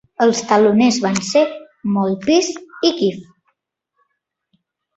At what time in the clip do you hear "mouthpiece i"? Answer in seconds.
1.99-2.93